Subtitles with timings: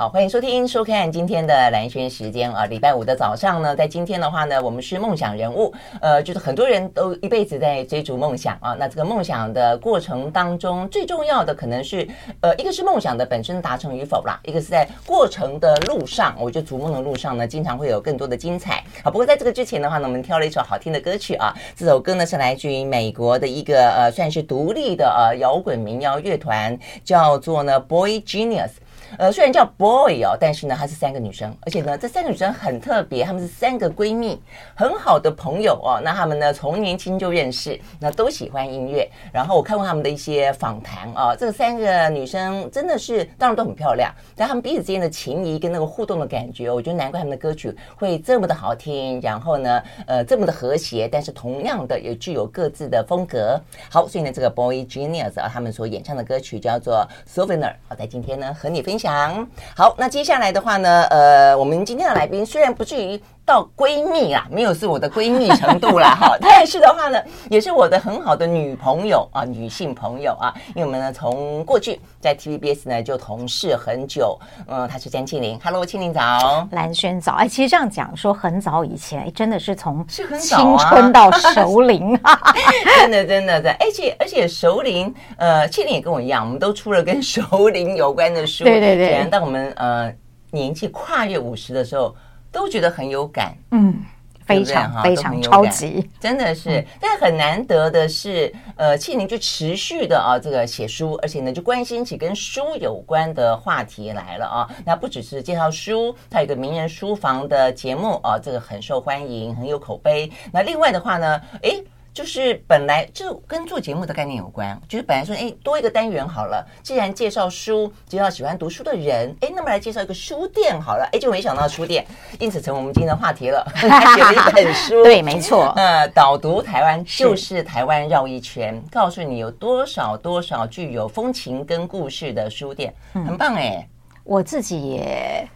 [0.00, 2.64] 好，欢迎收听、收看今天的蓝轩时间啊！
[2.64, 8.74] 礼拜五的早上呢，在今天的话呢，我们是梦想人物，呃，就是很多人都一辈子在追逐梦想啊。
[8.78, 12.08] 那这个梦想的过程当中，最重要的可能是，
[12.40, 18.82] 呃，一个是梦想的本身达成与否啦，一个是在过程的路上，我觉得逐梦的路上呢，经常会有更多的精彩。
[19.04, 26.74] 好，不过在这个之前的话呢，我们挑了一首好听的歌曲啊，这首歌呢是来自于美国的一个呃，算是独立的呃摇滚民谣乐团，
[27.04, 28.70] 叫做呢 Boy Genius。
[29.18, 34.40] 呃，虽然叫 boy 哦，但是呢，她是三个女生，而且呢，这三个女生很特别，她们是三个闺蜜，
[34.74, 36.00] 很好的朋友哦。
[36.02, 39.10] 那她们呢，从年轻就认识，那都喜欢音乐。
[39.32, 53.60] 然后我看过她们的一些访谈啊，这三个女生真的是，当然都很漂亮，但她们彼此之间的情谊跟那个互动的感觉，我觉得难怪她们的歌曲会这么的好听，然后呢，呃，这么的和谐，但是同样的也具有各自的风格。
[53.90, 57.74] 好，所以呢，这个 Boy Genius 啊，他们所演唱的歌曲叫做 Souvenir。
[57.88, 58.99] 好，在今天呢，和你分享。
[59.00, 82.16] 想好，那接下来的话呢，呃，我们今天的来宾虽然不至于到闺蜜啦，没有是我的闺蜜程度啦， 哈，但是的话呢，也是我的很好的女朋友啊，女性朋友啊，因为我们呢从过去在 TVBS 呢就同事很久，嗯，她是詹庆玲，Hello，庆玲早，蓝轩早，哎，其实这样讲说很早以前，哎，真的是从是很青春到熟龄，
[83.00, 88.90] 真的真的在，而且而且熟龄，呃，庆玲也跟我一样，我们都出了跟熟龄有关的书，对对。
[88.90, 90.12] 对对，当我们呃
[90.50, 92.14] 年纪跨越五十的时候，
[92.52, 94.04] 都觉得很有感，嗯，
[94.44, 96.84] 非常非常超级，真的是。
[97.00, 104.68] 但很难得的是，呃，庆龄就持续的啊，这个写书，而且呢，就关心起跟书有关的话题来了啊。
[104.84, 110.30] 那不只是介绍书，他有个名人书房的节目啊，这个很受欢迎，很有口碑。
[110.52, 111.84] 那另外的话呢，诶。
[112.12, 116.66] 就是本来就跟做节目的概念有关，就是本来说，哎，多一个单元好了。
[116.82, 121.08] 既然介绍书，介绍喜欢读书的人，哎，那么来介绍一个书店好了。
[121.12, 122.04] 哎，就没想到书店，
[122.40, 123.64] 因此成为我们今天的话题了。
[123.76, 125.72] 写了一本书，对，没错。
[125.76, 133.86] 呃，导读台湾就是台湾绕一圈，告诉你有多少多少具有风情跟故事的书店，很棒哎。
[134.24, 135.48] 我自己也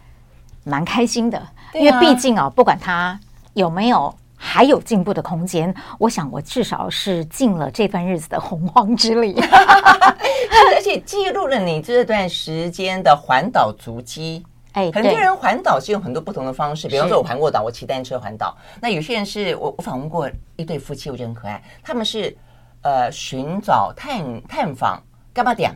[0.63, 1.41] 蛮开心的，
[1.73, 3.19] 因为毕竟啊，不管他
[3.53, 4.15] 有没有。
[4.45, 14.45] 还有进步的空间，我想我至少是尽了这段日子的洪荒之力， 而且记录了你这段时间的环岛足迹。
[14.73, 18.55] 哎，很多人环岛是用很多不同的方式，比方说我环过岛，我骑单车环岛。
[18.79, 22.37] 那有些人是我我访问过一对夫妻，我觉得很可爱，他们是
[22.81, 25.01] 呃寻找探探访
[25.33, 25.71] 柑仔店。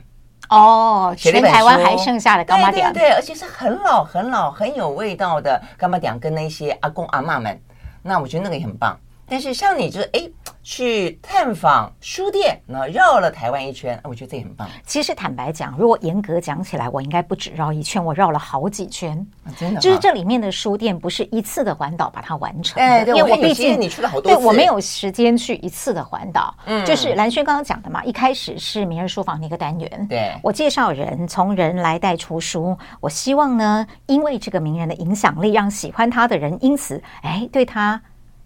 [0.50, 7.60] 哦，全台湾还剩下的柑仔店，对，而且是很老很老很有味道的柑仔店，跟那些阿公阿嬷们。
[8.04, 9.00] 那我觉得那个也很棒，
[9.30, 10.28] 但是像你就是哎，
[10.64, 14.68] 去探访书店，那绕了台湾一圈，我觉得这也很棒。
[14.86, 19.18] 其实坦白讲，如果严格讲起来，我应该不止绕一圈，我绕了好几圈。
[19.44, 26.56] 啊、真的，就是这里面的书店不是一次的环岛把它完成的，哎，对，因为我毕竟你去了好多次，对，我没有时间去一次的环岛。
[26.66, 38.02] 嗯，就是兰萱刚刚讲的嘛，一开始是名人书房那个单元，对，我介绍人从人来带出书，我希望呢，因为这个名人的影响力，让喜欢他的人因此哎对他。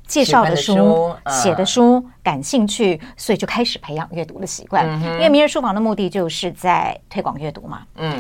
[0.08, 5.02] 介绍的书、写的书感兴趣，所以就开始培养阅读的习惯。
[5.02, 7.82] 因为明日书房的目的就是在推广阅读嘛。
[7.96, 8.20] 嗯。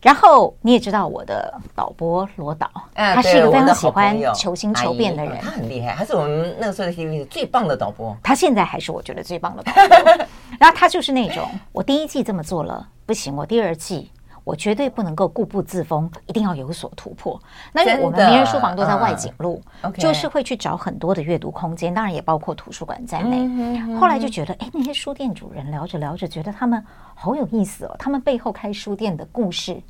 [0.00, 8.14] 然后你也知道我的导播罗导，他是一个非常喜欢求新求变的人，他很厉害，他是我们那个时候的 TVB 最棒的导播。
[8.22, 10.06] 他现在还是我觉得最棒的导播。
[10.60, 14.10] 然后他就是那种，我第一季这么做了不行，我第二季。
[14.44, 17.40] 我绝对不能够固步自封，一定要有所突破。
[17.72, 19.60] 那因为我们名人书房都在外景路，
[19.98, 23.38] 就是会去找很多的阅读空间，当然也包括图书馆在内。
[23.38, 26.84] 嗯、后来就觉得，哎，那些书店主人聊着聊着，觉得他们
[27.14, 27.96] 好有意思哦。
[27.98, 29.82] 他们背后开书店的故事，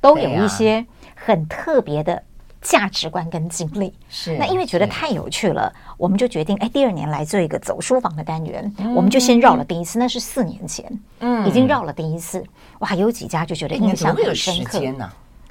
[0.00, 2.22] 都有一些很特别的。
[2.62, 8.72] 价值观跟经历是，那因为觉得太有趣了，我们就决定哎，第二年来做一个走书房的单元。
[8.78, 12.42] 嗯、我们就先绕了第一次，那是四年前，嗯，已经绕了第一次。
[12.78, 14.80] 哇，有几家就觉得印象很深刻。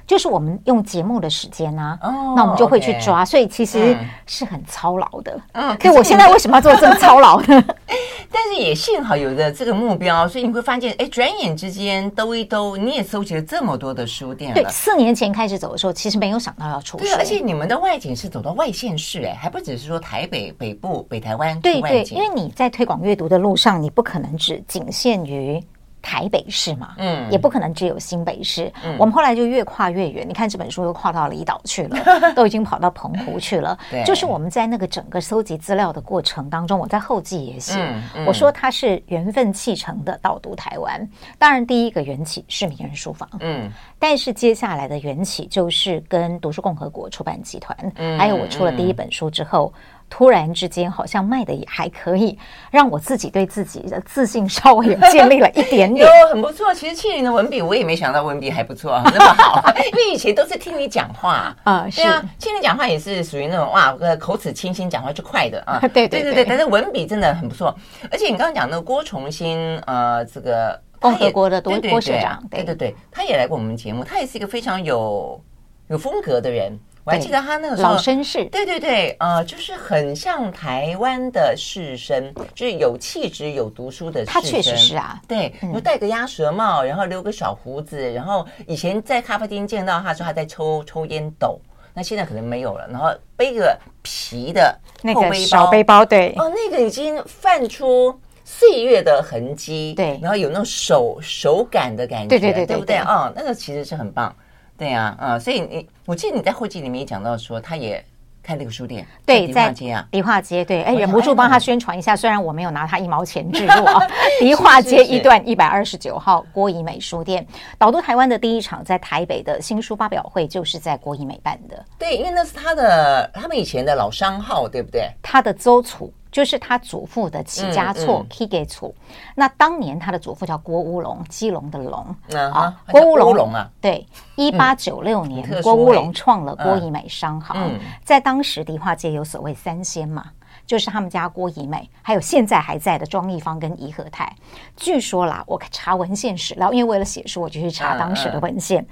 [0.06, 3.26] 就是我们用节目的时间呢、啊，oh, 那我们就会去抓，okay.
[3.26, 5.40] 所以其实是很操劳的。
[5.52, 7.64] 嗯，对，我现在为什么要做这么操劳呢？
[8.34, 14.54] 但是也幸好有了这个目标，所以你会发现，哎，转眼之间兜一兜，你也收集了这么多的书店了。
[14.54, 17.04] 对，四年前开始走的时候，其实没有想到要出书。
[17.04, 21.60] 对，而且你们的外景是走到外县市，哎，还不只是说台北、北部、北台湾。
[21.60, 25.62] 对对，因为你在推广阅读的路上，你不可能只仅限于。
[26.02, 28.70] 台北市嘛，嗯，也不可能只有新北市。
[28.84, 30.28] 嗯，我们后来就越跨越远。
[30.28, 31.96] 你看这本书又跨到离岛去了，
[32.34, 33.78] 都已经跑到澎湖去了。
[33.90, 41.08] 对，就是我们在那个整个搜集资料的过程当中，我在后记也写，嗯嗯、我说它是缘分砌成的导读台湾。
[41.38, 49.72] 当然，第一个缘起是名人书房，嗯，但是接下来的缘起就是跟读书共和国出版集团，嗯，还有我出了第一本书之后。
[50.12, 52.38] 嗯突然之间，好像卖的也还可以，
[52.70, 55.96] 让我自己对自己的自信稍微有建立了一点点。
[56.06, 56.72] 有很不错。
[56.74, 59.64] 其实庆龄的文笔，我也没想到文笔还不错，那么好。
[59.82, 65.80] 因为以前都是听你讲话啊，是啊，庆龄讲话也是属于那种哇，口齿清新，讲话就快的啊。
[65.94, 67.74] 对对对对，但是文笔真的很不错。
[68.10, 75.40] 而且你刚刚讲那个郭崇新，呃，这个共和国的多郭社长，对对对，他也来过我们节目，他也是一个非常有
[75.88, 76.78] 有风格的人。
[77.04, 84.32] 我还记得他那个时候老绅士，对对对，呃，就是很像台湾的士绅，就是有气质、有读书的士绅。
[84.32, 91.60] 他确实是啊，对，就戴个鸭舌帽，然后留个小胡子，然后以前在咖啡厅见到他说他在抽抽烟斗，
[91.92, 92.86] 那现在可能没有了。
[92.88, 102.98] 然后背个皮的那个小背包，对，哦，那个已经泛出岁月的痕迹，对，然后有那种手手感的感觉，对对对，对不对？
[102.98, 104.32] 哦，那个其实是很棒。
[104.76, 108.04] 对呀，啊，所以你，我记得你在后记里面也讲到说，他也
[108.42, 114.04] 开那个书店，对，在梨化街啊，迪化街，对，哎，忍不住帮他宣传一下，虽然我没有拿他一毛钱置入啊，
[114.40, 117.46] 迪化街一段一百二十九号郭怡美书店，
[117.78, 125.08] 导读台湾的第一场在台北的新书发表会就是在郭怡美办的，对，因为那是他的他们以前的老商号，对不对？
[125.22, 126.12] 他的周楚。
[126.32, 128.92] 就是他祖父的起家厝 Kige 厝。
[129.36, 132.16] 那当年他的祖父叫郭乌龙，基隆的龙
[132.52, 133.70] 啊，郭乌龙啊。
[133.80, 137.78] 对，一八九六年，郭乌龙创了郭怡美商行。
[138.02, 140.30] 在当时迪化街有所谓三仙嘛，
[140.66, 144.34] 就是他们家郭怡美，还有现在还在的庄一芳跟怡和泰。
[144.74, 148.86] 据说啦，我查文献史料，因为为了写书，我就去查当时的文献。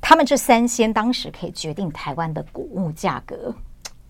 [0.00, 3.52] 他们这三仙当时可以决定台湾的谷物价格。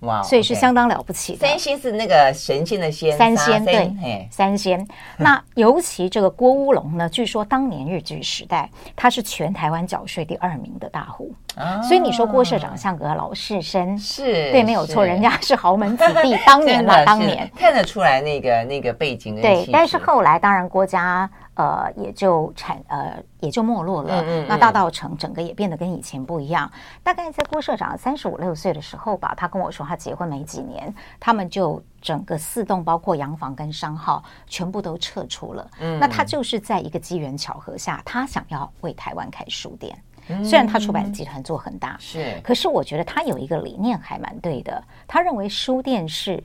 [0.01, 1.47] 哇，所以是相当了不起的。
[1.47, 4.87] 三仙是那个神仙的仙，三仙对，三仙。
[5.19, 11.35] 那尤其这个郭乌龙呢，据说当年日据时代，他是全台湾缴税第二名的大户。
[11.83, 16.37] 所以你说郭社长像个老士绅，是对，没有错，人家是豪门子弟。
[16.47, 19.41] 当年嘛，当年看得出来那个那个背景。
[19.41, 21.29] 对，但是后来当然郭家。
[21.55, 24.23] 呃，也就产呃，也就没落了。
[24.23, 26.71] 嗯嗯嗯，那大道城整个也变得跟以前不一样。
[27.03, 35.71] 大概在郭社长三十五六岁的时候吧，他跟我说，他结婚没几年，他们就整个四栋，包括洋房跟商号，全部都撤出了。
[35.81, 39.95] 嗯，那他就是在一个机缘巧合下，他想要为台湾开书店。
[40.31, 44.83] 嗯，虽然他出版集团做很大，是，可是我觉得他有一个理念还蛮对的。
[45.07, 46.43] 他认为书店是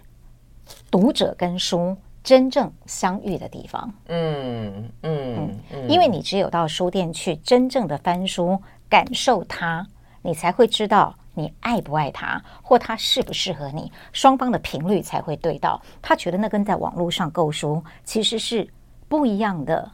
[0.90, 1.96] 读者跟书。
[2.26, 8.60] 真正相遇的地方，嗯嗯嗯，因为你只有到书店去真正的翻书，
[8.90, 9.86] 感受它，
[10.24, 15.80] 你才会知道你爱不爱它，或它适不适合你，双方的频率才会对到。
[16.02, 18.68] 他觉得那跟在网络上购书其实是
[19.08, 19.92] 不一样的。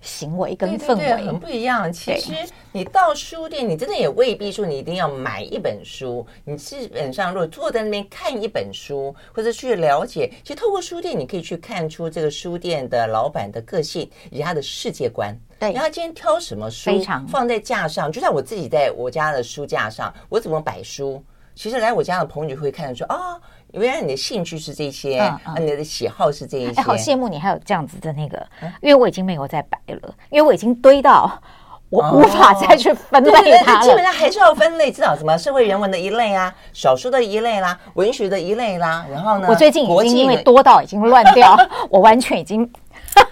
[0.00, 1.92] 行为跟氛围很不一样。
[1.92, 2.32] 其实
[2.72, 6.26] 你到书店，你真的也未必说你一定要买一本书。
[6.44, 15.36] 你基本上如果坐在那边看一本书，或者去了解，其实透过书店，你可以去看出这个书店的老板的个性以及他的世界观。
[15.58, 16.90] 对，然后他今天挑什么书
[17.28, 21.20] 放在架上，就像我自己在我家的书架上，我怎么摆书，
[21.54, 23.36] 其实来我家的朋友会看得出啊。
[23.72, 26.80] 原来你的兴趣是这些，嗯嗯、啊，你的喜好是这一些。
[26.80, 31.40] 哎，好羡慕你还有这样子的那个，嗯、因为我已经没有再摆了，因为我已经堆到
[31.90, 33.82] 我无法再去分类它了。
[33.82, 39.04] 基本上还是要分类，至少什么社会人文的一类啊，小说的一类啦，文学的一类啦。
[39.10, 41.56] 然后呢，我最近已经因为多到已经乱掉，
[41.90, 42.70] 我完全已经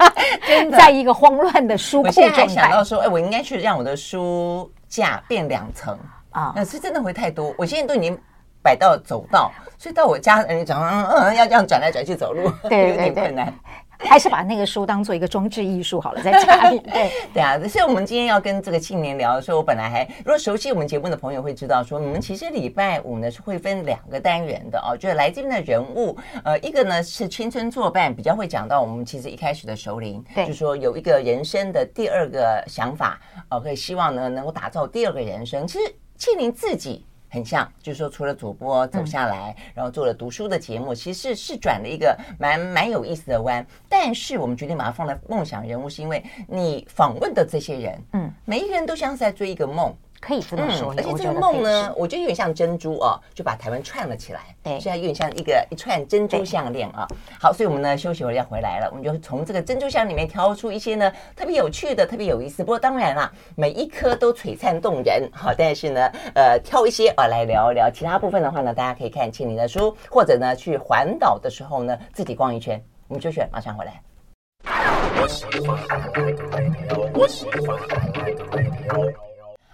[0.76, 2.24] 在一个慌乱的书 库中。
[2.24, 5.98] 我现在还想到说，哎，我应该去让我的书架变两层
[6.30, 7.54] 啊，那是真的会太多。
[7.56, 8.18] 我现在都已经。
[8.66, 13.54] 摆到走道，所以到我家人讲，嗯嗯，要这样转来转去走路，对， 有点困难。
[13.98, 16.80] 还是把那个书当做一个装置艺术好了，在家里。
[16.92, 33.18] 对对啊，所以我们今天要跟这个庆年聊，的时候我本来还，如果熟悉我们节目的朋友会知道，说我们其实礼拜五呢是会分两个单元的哦，就是来这边的人物，呃，一个呢是青春作伴，比较会讲到我们其实一开始的熟龄，对，就是说有一个人生的第二个想法，
[33.48, 35.66] 哦，可以希望呢能够打造第二个人生。
[35.66, 37.06] 其实庆龄自己。
[37.36, 43.64] 很像，就是说，除了主播走下来，嗯、然后做了读书的节目，其实是是转了一个蛮蛮有意思的弯。
[43.90, 49.94] 但是我们决定把它放在梦想人物，是因为你访问的这些人，嗯，每一个人都像是在追一个梦。
[50.26, 50.92] 可以这么说。
[50.96, 54.40] 而且这个梦呢，我觉得有点像珍珠哦，就把台湾串了起来。
[54.62, 57.06] 对，现在有点像一个一串珍珠项链啊。
[57.40, 62.64] 好，所以我们呢休息会要回来了，我们就从这个珍珠项里面挑出一些呢特别有趣的、特别有意思。
[62.64, 65.30] 不过当然啦，每一颗都璀璨动人。
[65.32, 67.88] 好，但是呢，呃，挑一些啊来聊一聊。
[67.88, 72.82] 其他部分的话呢，大家可以看庆玲的书，或者呢去环岛的时候呢自己逛一圈。
[73.06, 74.02] 我们休息，马上回来。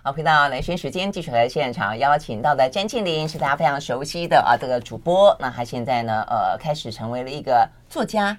[0.05, 5.37] 好，回到雷轩时间，继续来现场邀请到的詹庆林是大家非常熟悉的啊，这个主播。
[5.39, 8.37] 那他现在呢，呃，开始成为了一个作家。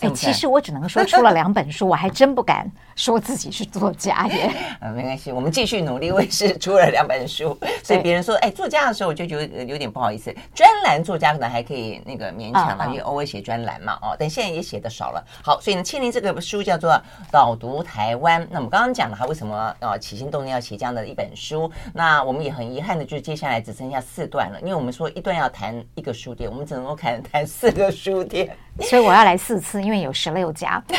[0.00, 2.66] 哎，其实我只能说出了两本书，我还真不敢
[3.02, 4.48] 说自己是作家耶。
[4.80, 6.12] 呃， 没关系，我们继续努力。
[6.12, 10.32] 我也是出了两本书， 所以别人说哎，作家的时候我就觉得有点不好意思。
[10.54, 15.24] 专栏作家可能还可以那个勉强嘛，因为偶尔写专栏嘛，哦，但现在也写的少了。
[15.42, 16.92] 好，所以呢，庆林这个书叫做
[17.28, 18.40] 《导读台湾》。
[18.52, 21.68] 那我们刚刚讲了他为什么呃起心动念要写这样的一本书？
[21.92, 28.56] 那我们也很遗憾的就是接下来只剩下四段了，因为我们说一段要谈一个书店，我们只能够谈谈四个书店。
[28.80, 30.82] 所以我要来四次，因为有十六家。
[30.88, 30.96] 你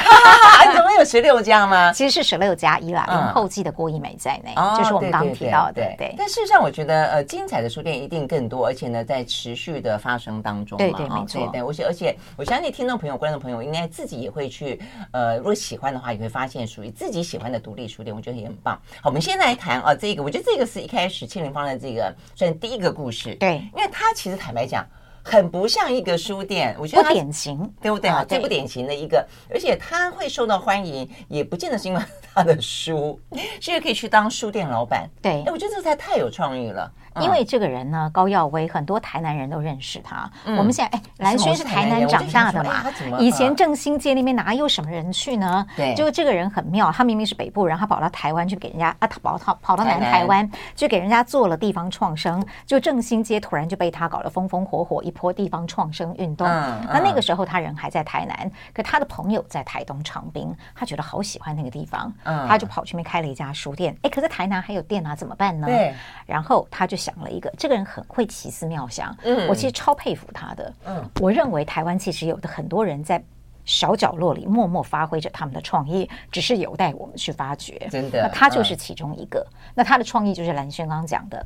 [0.75, 1.91] 怎么有十六家吗？
[1.93, 5.73] 其实是十六加一啦，因为后继的郭一美在内，就是我们刚刚提到的。
[5.73, 6.15] 对对。
[6.17, 10.77] 但事实上，我觉得呃，精彩的书店一定更多，而且呢，在持续的发生当中。
[10.77, 11.47] 对对，没错。
[11.53, 14.81] 对，而且而且，我相信听众朋友、观众朋友应该自己也会去
[15.11, 18.75] 呃，如果喜欢的话，也会发现属于自己喜欢的独立书店，我觉得也很棒。
[19.01, 23.35] 好，我们先来谈啊，这个我觉得这个是一开始庆玲放在这个算第一个故事。
[23.35, 24.85] 对，因为他其实坦白讲。
[25.23, 28.23] 很不像一个书店，我觉得不典型，对不对啊？
[28.25, 32.01] 最不典型的一个，而且他会受到欢迎，也不见得是因为
[32.33, 33.19] 他的书，
[33.61, 35.09] 是因为可以去当书店老板。
[35.21, 36.91] 对，哎，我觉得这才太有创意了。
[37.21, 40.29] 因为这个人呢，高耀威，很多台南人都认识他。
[40.45, 42.83] 我们现在哎，蓝轩是台南长大的嘛？
[43.19, 45.65] 以前正兴街那边哪有什么人去呢？
[45.75, 52.43] 对，就这个人很妙，他明明是北部人，他跑到台湾去给人家啊，他跑到跑到南台湾，去给人家做了地方创生。
[52.65, 56.47] 就正兴街突然就被他搞得风风火火，一波地方创生运动。
[56.47, 63.95] 那那个时候他人还在台南，可他的朋友在台东长滨，他觉得好喜欢那个地方，他就跑去那边开了一家书店。
[64.01, 65.67] 哎，可是台南还有店啊，怎么办呢？
[65.67, 65.93] 对，
[66.25, 66.97] 然后他就。
[67.03, 73.21] 想了一个，这个人很会奇思妙想，嗯，我其实超佩服他的，嗯，我认为台湾其实有的很多人在
[73.65, 77.87] 小角落里默默发挥着他们的创意，只是有待我们去发掘。
[77.91, 79.45] 真的，那他就是其中一个。
[79.51, 81.45] 嗯、那他的创意就是蓝轩刚刚讲的。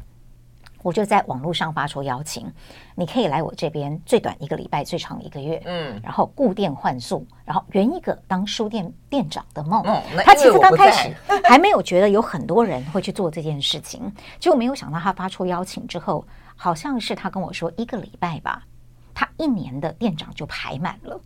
[0.87, 2.49] 我就在网络上发出邀请，
[2.95, 9.81] 你可以来我这边，最短一个礼拜，最长一个月，嗯，然后固定换宿，然后圆一个当书店店长的梦。
[9.85, 11.13] 哦、他其实刚开始
[11.43, 16.25] 还没有觉得有很多人会去做这件事情，结果没有想到他发出邀请之后，
[16.55, 18.63] 好像是他跟我说一个礼拜吧，
[19.13, 21.19] 他一年的店长就排满了。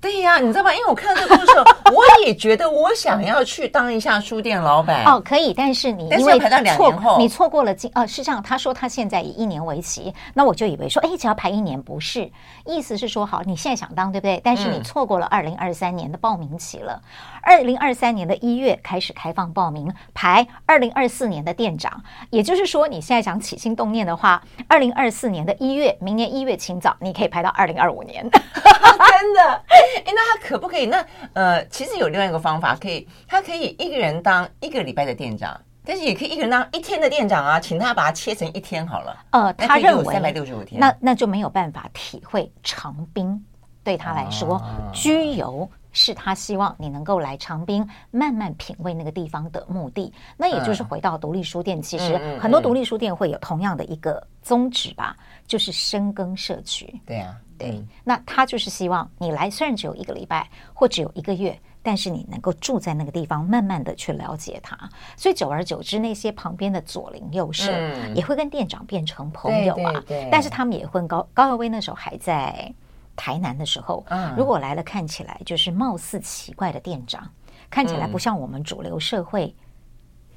[0.00, 0.72] 对呀，你知道吗？
[0.74, 1.52] 因为我看到这个故事，
[1.92, 5.04] 我也觉得我想要去当一下书店老板。
[5.04, 6.38] 哦，可以，但是你因为
[6.74, 12.30] 错，你错过了今呃，是这样，他说他现在以一年为期，那我就以为说，哎，只要排一年，不是，
[12.64, 14.40] 意思是说，好，你现在想当，对不对？
[14.42, 17.00] 但是你错过了二零二三年的报名期了。
[17.42, 22.02] 二零二三年的一月开始开放报名，排二零二四年的店长。
[22.30, 28.26] 也就是说，你现在想起心动念的话，二零二四年的一月，明年一月清早，你可以排到二零二五年。
[28.32, 29.62] 真的。
[29.98, 30.86] 哎，那他可不可以？
[30.86, 39.16] 那呃，其实有另外一个方法，可以，他可以一个人当一个礼拜的店长，但是也可以一个人当一天的店长啊，请他把它切成一天好了。
[39.30, 43.44] 呃，他认为三百六十五天，那那就没有办法体会长兵。
[43.82, 50.12] 对他来说，啊、居游是他希望你能够来长滨慢慢品味那个地方的目的。
[50.36, 55.16] 那也就是回到独立书店，其实很多独立书店会有同样的一个宗旨吧，
[55.46, 57.00] 就是深耕社区。
[57.06, 57.36] 对啊。
[57.58, 64.88] 对，嗯、那他就是希望你来，虽然只有一个礼拜或只有一个月，但是你能够住在那个地方，慢慢的去了解他。
[65.14, 67.70] 所以久而久之，那些旁边的左邻右舍
[68.14, 70.02] 也会跟店长变成朋友啊。
[70.06, 72.72] 对，但是他们也会高高耀威那时候还在
[73.20, 77.28] 台南的时候，嗯、如果来了看起来就是貌似奇怪的店长，
[77.68, 79.54] 看起来不像我们主流社会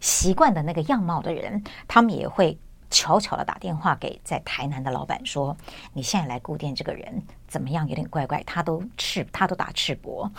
[0.01, 2.57] 习惯的那个样貌的人，他们也会。
[2.95, 5.57] 悄悄的打电话给在台南的老板说
[5.93, 7.87] ：“你现在来顾店这个人怎么样？
[7.87, 10.29] 有点怪怪，他都赤，他都打赤膊，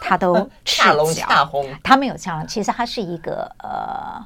[0.00, 2.46] 他都赤 龙甲红，他没有枪。
[2.46, 4.24] 其实他是一个呃，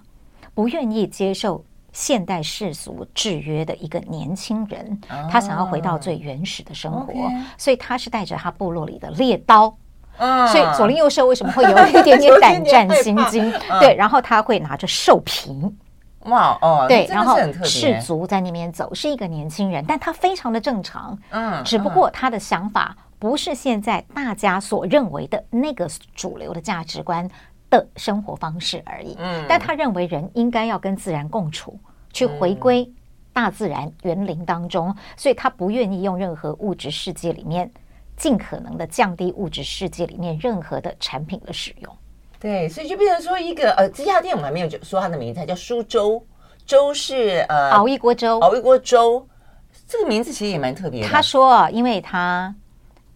[0.52, 1.64] 不愿意接受
[1.98, 5.00] 现代世俗制约的一个年轻人。
[5.28, 7.12] 他想要回到最原始的生活，
[7.56, 9.76] 所以他是带着他部落里的猎刀。
[10.16, 13.52] 所以左邻右舍为什么会有一点点 胆战心惊？
[13.80, 15.52] 对，然后他会拿着兽皮。”
[16.26, 27.28] 哇哦，对，然后赤足在那边走，是一个年轻人，但他非常的正常，嗯，只不过他的想法不是现在大家所认为的那个主流的价值观，
[27.70, 29.16] 的生活方式而已。
[29.18, 31.78] 嗯，但他认为人应该要跟自然共处，
[32.12, 32.90] 去回归
[33.32, 37.70] 大自然园林当中，所以他不愿意用任何物质世界里面，
[38.16, 41.96] 尽可能的降低物质世界里面任何的产品的使用。
[42.40, 46.24] 对，所以就变成说一个呃，这家店我们还没有说它的名字，它叫苏州，
[46.66, 49.26] 粥是呃熬一锅粥，熬一锅粥，
[49.86, 51.08] 这个名字其实也蛮特别的。
[51.08, 52.54] 他说啊，因为他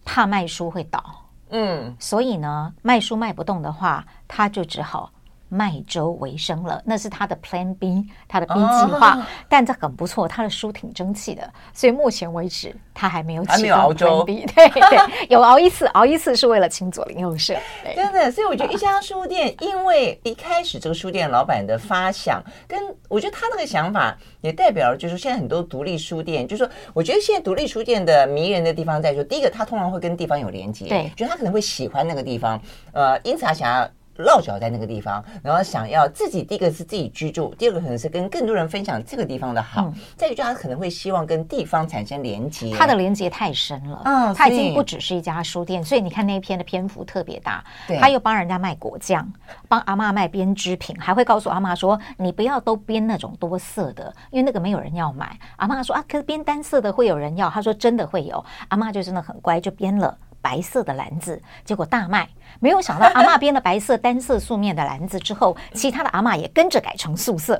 [0.05, 1.03] 怕卖书会倒，
[1.49, 5.11] 嗯，所以呢，卖书卖不动的话，他就只好。
[5.53, 17.55] 卖粥为生了，那是他的 Plan B，他的 B 计划，哦、但这很不错，他的书挺争气的，所以目前为止他还没有启动 Plan B，对 对，有熬一次，熬一次是为了请左邻右舍，
[17.95, 32.59] 真的，所以我觉得一家书店，因为一开始这个书店老板的发想，跟我觉得他那个想法也代表了，就是现在很多独立书店，就是说，我觉得现在独立书店的迷人的地方在于说，第一个，他通常会跟地方有连接，对，觉得他可能会喜欢那个地方，
[32.91, 33.87] 呃，因此他想要。
[34.17, 39.85] 落脚在那个地方，然后想要自己第一个是自己居住，第二个可能是跟更多人分享这个地方的好。
[39.85, 42.75] 嗯、再一个，他可能会希望跟地方产生连接。
[42.75, 47.63] 他的连接太深了，嗯，他已经不只是一家书店，所以你看那一篇的篇幅特别大。
[47.87, 49.27] 对，他又帮人家卖果酱，
[49.67, 60.17] 帮阿妈卖编织品，还会告诉阿妈说：“你不要都编那种多色的，因为那个没有人要买。”阿妈说：“啊，可是编单色的会有人要。”他说：“真的会有。”阿妈就真的很乖，就编了。
[60.43, 62.27] 白色的篮子，结果大卖。
[62.59, 67.59] 没有想到阿嬷编了白色单色素面的篮子之后，其他的阿嬷也跟着改成素色。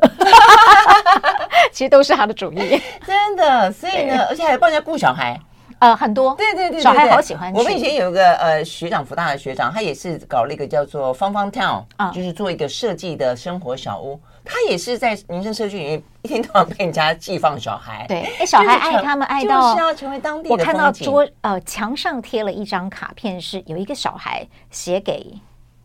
[1.72, 3.72] 其实都是他的主意，真的。
[3.72, 5.40] 所以呢，而且还帮人家顾小孩，
[5.80, 6.36] 呃，很多。
[6.36, 7.52] 对对对，小孩好喜欢。
[7.54, 14.20] 我们以前有一个呃学长，福大的学长，他也是搞了一个叫做方方 Town，就是做一个设计的生活小屋。
[14.46, 20.56] 他也是在民生社区里面一天到晚被人家寄放小孩，对，哎，小孩爱他们爱到就是要成为当地的。
[20.56, 25.34] 我看到桌呃墙上贴了一张卡片，是有一个小孩写给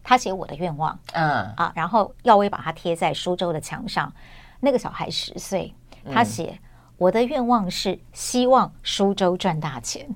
[0.02, 4.12] 他写我的愿望，嗯啊，然后耀威把它贴在苏州的墙上。
[4.60, 5.72] 那个小孩十岁，
[6.12, 6.58] 他写、嗯、
[6.96, 10.08] 我的愿望是希望苏州赚大钱。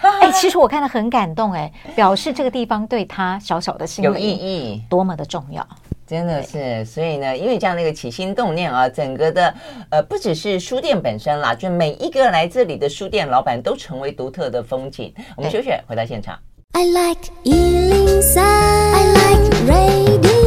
[0.00, 5.66] 哎，其实我看了很感动，哎，表示这个地方对他小小的心有意义，多么的重要。
[6.06, 9.54] 真的是，所以呢，因为这样的一个起心动念啊，整个的
[9.90, 15.14] 呃，不只是书店本身啦，就每一个来这里的书店老板都成为独特的风景。
[15.36, 16.36] 我们休息，回到现场。
[16.72, 20.39] I like 103, I like radio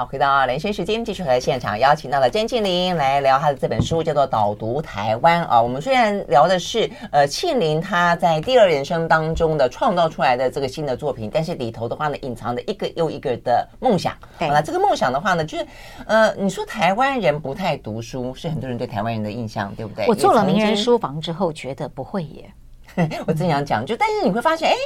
[0.00, 5.60] 好，回到连线时间，继续和现场邀请到了詹庆林来聊他的这本书，叫做《导读台湾》啊。
[5.60, 14.16] 我们虽然聊的是呃庆林他在第二人生当中的创造出来的这个新的作品，但是里头的话呢，隐藏着一个又一个的梦想。
[14.38, 15.66] 好了这个梦想的话呢，就是
[16.06, 20.06] 呃，你说台湾人不太读书，是很多人对台湾人的印象，对不对？
[20.06, 22.50] 我做了名人书房之后，觉得不会耶。
[23.26, 24.76] 我正想讲，就但是你会发现，哎，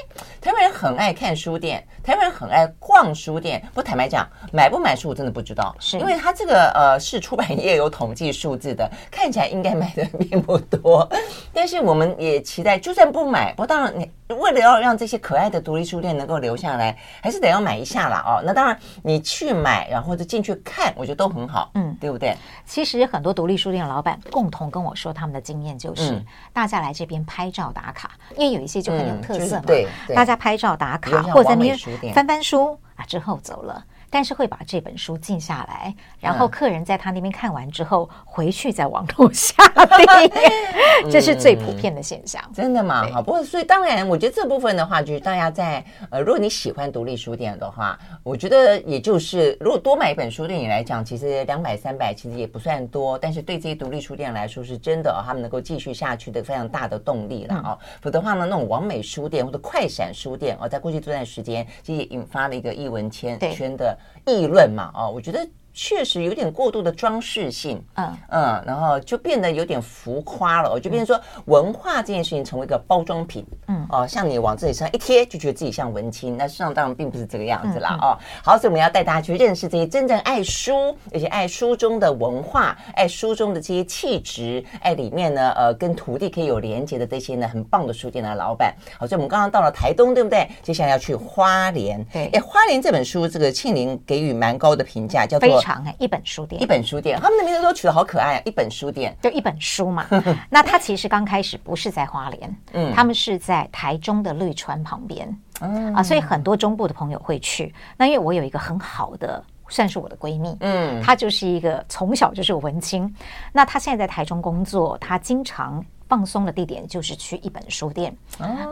[0.40, 3.62] 台湾人很爱看书店，台湾人很爱逛书店。
[3.72, 11.08] 不坦白讲，买不买书我真的不知道，是因为他这个呃是出版业有统计数字的，看起来应该买的并不多。
[11.52, 14.10] 但是我们也期待，就算不买，不当然你。
[14.28, 18.42] 为了要让这些可爱的独立书店能够留下来，还是得要买一下啦哦。
[18.44, 22.34] 那当然，你去买，然后或者进去看，我觉得都很好，嗯，对不对？
[22.64, 31.76] 其实很多独立书店的老板共同跟我说，他们的经验就是，嗯、大家来这边拍照打卡，因为有一些就很有特色嘛，嗯就是、对，大家拍照打卡，或者在那边
[32.14, 33.84] 翻翻书啊，之后走了。
[34.14, 42.40] 但是会把这本书记下来，然后客人在他那边看完之后，回去在网络下订， 这是最普遍的现象。
[42.54, 43.04] 真的吗？
[43.12, 57.76] 好，不过所以当然，我觉得这部分的话，就是大家在呃，如果你喜欢独立书店的话，我觉得也就是如果多买一本书对你来讲，其实两百三百其实也不算多，但是对这些独立书店来说是真的，他们能够继续下去的非常大的动力了哦。
[58.00, 63.98] 否则的话呢，那种完美书店或者快闪书店哦，在过去这段时间其实也引发了一个一文圈圈的。
[64.26, 65.48] 议论嘛，哦，我觉得。
[65.74, 70.70] 确实有点过度的装饰性，嗯嗯，然后就变得有点浮夸了。
[70.70, 78.16] 我就变成说，文化这件事情成为一个包装品，嗯哦，像你往自己身上一贴，就觉得自己像文青，那实际上当然并不是这个样子啦，哦。
[78.44, 88.72] 好，所以我们要带大家去认识这些真正爱书，而且爱书中的文化，爱书中的这些气质，爱里面呢，呃，跟土地可以有连接的这些呢，很棒的书店的老板。
[88.96, 90.48] 好，所以我们刚刚到了台东，对不对？
[90.62, 95.63] 接下来要去花莲，对，哎，花莲这本书，这个庆龄给予蛮高的评价，叫做。
[95.64, 98.42] 长哎，一本书店，一本书店，他们的名字都取得好可爱啊！
[98.44, 100.06] 一本书店，就一本书嘛。
[100.50, 105.26] 那他其实刚开始不是在花莲，嗯，他们是在台中的绿川旁边，
[105.60, 107.74] 嗯啊，所以很多中部的朋友会去。
[107.96, 113.10] 那因为我有一个很好的，算是我的闺蜜，嗯，她就是一个从小就是文青。
[113.50, 115.82] 那她现在在台中工作，她经常。
[116.14, 118.16] 放松的地点就是去一本书店，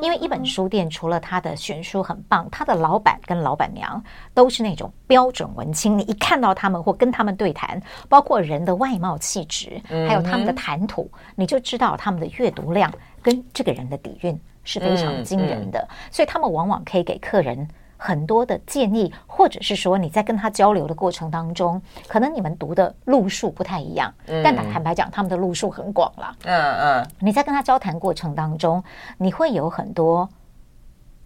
[0.01, 4.01] 因为一本书店除了它的选书很棒，它的老板跟老板娘
[4.33, 17.67] 都是那种标准文青，你一看到他们或跟他们对谈，包括人的外貌气质，还有他们的谈吐，你就知道他们的阅读量跟这个人的底蕴是非常惊人的，所以他们往往可以给客人。
[18.05, 26.37] 很多的建议，或者是说你在跟他交流的过程当中，可能你们读的路数不太一样，嗯、但坦白讲，他们的路数很广了。
[26.43, 28.83] 嗯嗯，你在跟他交谈过程当中，
[29.19, 30.29] 你会有很多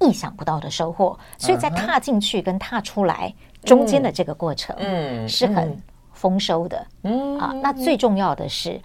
[0.00, 1.18] 意想不到的收获。
[1.38, 6.86] 所以在踏进去跟踏出来中间的这个过程，嗯，是很丰收的。
[7.04, 8.78] 嗯啊，那最重要的是，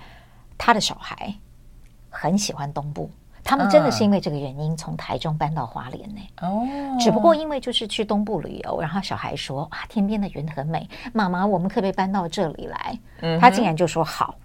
[0.58, 1.36] 他的小孩
[2.10, 3.12] 很喜欢东部。
[3.44, 6.22] 他们真的是因为这个原因从台中搬到花莲呢？
[6.42, 6.66] 哦，
[7.00, 13.00] 只不过因为就是去东部旅游，然后小孩说啊，天边的云很美，妈妈，我们可不可以搬到这里来？
[13.22, 14.36] 嗯，他竟然就说好，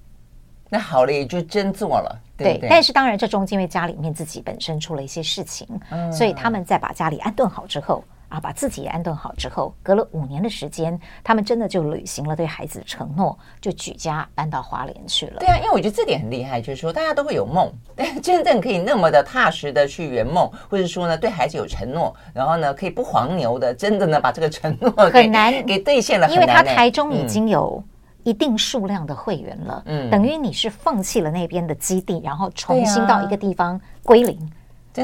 [0.68, 2.60] 那好了也就真做了，对对？
[2.60, 8.02] 对，但是当然这中间因为家里面自己本身出了一些事情，嗯，所以他们在把家里安顿好之后。
[8.28, 15.38] 啊，把自己安顿好之后，隔了五年的时间，他们真的就履行了对孩子的承诺，就举家搬到花莲去了。
[15.38, 26.28] 对啊，因为我觉得这点很厉害，就是说大家都会有梦，但真正可以那么的踏实的去圆梦，或者说呢对孩子有承诺，然后呢可以不黄牛的，真的呢把这个承诺很难给兑现了。
[26.30, 27.82] 因为他台中已经有
[28.24, 34.36] 一定数量的会员了，嗯，等于你是放弃了那边的基地，然后重新到一个地方归零，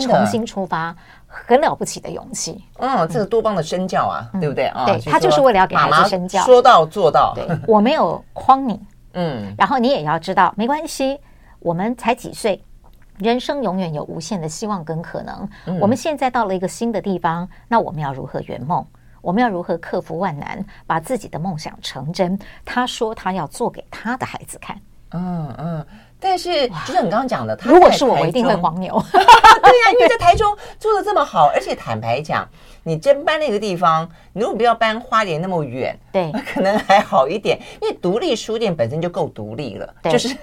[0.00, 0.96] 重新出发。
[1.34, 4.84] 很了不起的勇气，嗯，这个多棒的身教啊，对不对啊？
[4.84, 7.32] 对，他就是为了要给孩子身教，说到做到。
[7.34, 8.78] 对，我没有诓你，
[9.14, 11.18] 嗯，然后你也要知道，没关系，
[11.58, 12.62] 我们才几岁，
[13.18, 15.48] 人生永远有无限的希望跟可能。
[15.80, 18.86] 我们现在到了一个新的地方，那我们要如何圆梦？
[19.22, 22.38] 我们要如何克服万难，把自己的梦想成真？
[22.64, 24.76] 他说他要做给他的孩子看，
[25.12, 25.86] 嗯嗯。
[26.22, 29.02] 但是，就像你刚刚讲的，如果是我，我一定会黄牛。
[29.12, 32.48] 对呀、啊，因为在台中做的这么好，而且坦白讲，
[32.84, 37.58] 你真搬那个地方，你如果不要搬花莲那么远，对， 可能还好一点。
[37.80, 40.36] 因为独立书店本身就够独立了，对就是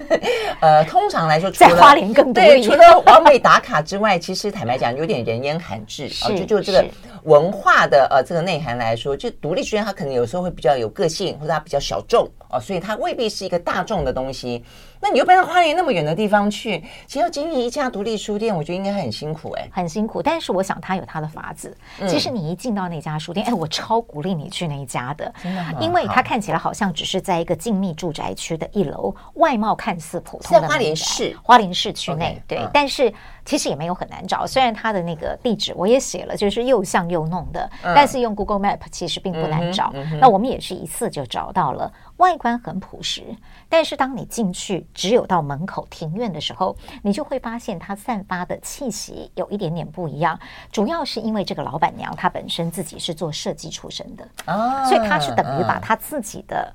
[0.59, 6.27] 呃，通常来说，除了在花莲更独立，对，除了完美打卡之外， 其实坦白讲，有点人烟罕至啊。
[6.29, 6.85] 就就这个
[7.23, 14.63] 文化的呃这个内涵来说，就独立书店它可能有时候会比较有个性，或者它比较小众啊，所以它未必是一个大众的东西。
[15.01, 20.21] 那你又搬到花莲那么远的地方去，其实要经营一家独立书店，我觉得应该很辛苦哎、欸，很辛苦。
[20.21, 21.75] 但是我想他有他的法子。
[22.07, 30.61] 其实你一进到那家书店，哎，我超鼓励你去那一家的，真的，因为它看起来好像只是在一个静谧住宅区的一楼，外貌看似普通的。
[30.61, 33.13] 在花莲市，花莲市区内，对，但是。
[33.45, 39.91] 其实也没有很难找，虽然它的那个地址我也写了，就是又像又弄的，嗯、但是用 Google Map 其实并不难找。
[40.21, 43.23] 那我们也是一次就找到了，外观很朴实，
[43.67, 50.39] 但是当你进去只有到门口庭院的时候，你就会发现它散发的气息有一点点不一样。
[50.71, 56.73] 主要是因为这个老板娘她本身自己是做设计出身的，啊、所以她是等于把她自己的。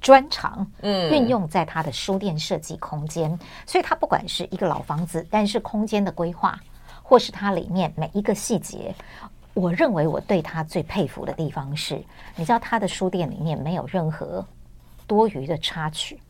[0.00, 6.60] 专长，嗯，运用在他的书店设计空间，嗯、所以他不管是一个老房子，但是空间的规划，
[7.02, 8.94] 或是它里面每一个细节，
[9.54, 12.04] 我认为我对他最佩服的地方是，
[12.36, 14.46] 你知道他的书店里面没有任何
[15.06, 16.20] 多余的插曲，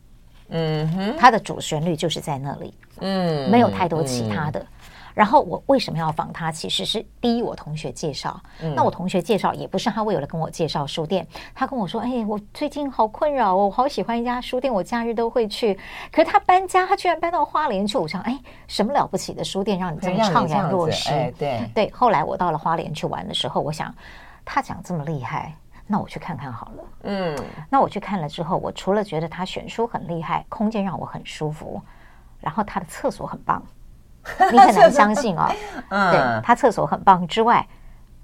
[0.49, 4.59] 嗯哼，它的主旋律就是在那里，嗯，没有太多其他的。
[4.59, 4.67] 嗯
[5.15, 6.51] 然后我为什么要访他？
[6.51, 8.37] 其实是第一，我同学介绍。
[8.61, 15.73] 嗯、那我同学介绍也不是他为了跟我介绍书店，他跟我说：“哎，我最近好困扰哦，我好喜欢一家书店，我假日都会去。
[16.11, 17.97] 可是他搬家，他居然搬到花莲去。
[17.97, 21.09] 我想，哎，什么了不起的书店，让你这么怅然若失？
[21.11, 21.89] 哎、对对。
[21.91, 23.95] 后来我到了花莲去玩的时候，我想
[24.43, 25.55] 他讲这么厉害，
[25.87, 26.83] 那我去看看好了。
[27.03, 27.37] 嗯，
[27.69, 31.81] 那我去看了之后，我除了觉得他选书很厉害，空间让我很舒服，
[32.39, 33.61] 然后他的厕所很棒。
[34.51, 35.47] 你很难相信哦，
[35.89, 37.67] 嗯，对，他厕所很棒之外，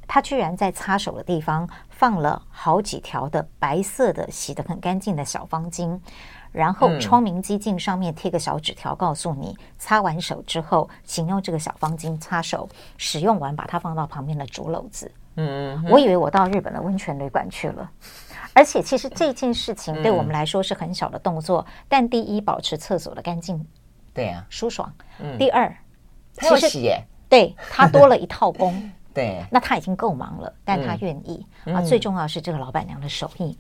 [0.08, 6.00] 他居然在擦手的地方放了好几条的白色的洗得很干净的小方巾，
[6.52, 15.12] 然后窗明几净上面贴个小纸条，告诉你擦完手之后，请用这个小方巾擦手，使用完把它放到旁边的竹篓子。
[15.36, 17.90] 嗯，我以为我到日本的温泉旅馆去了，
[18.54, 23.66] 而且其实这件事情对我们来说是很小的动作，但第一，保持厕所的干净，
[24.14, 24.92] 对啊，舒爽。
[25.20, 25.74] 嗯，第二。
[26.34, 31.82] 他要洗耶，对，他多了一套工， 对，那他已经够忙了，但他愿意、嗯、啊。
[31.82, 33.58] 最重要是这个老板娘的手艺，